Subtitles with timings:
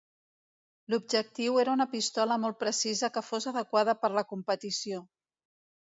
[0.93, 5.07] L'objectiu era una pistola molt precisa que fos adequada per la competició.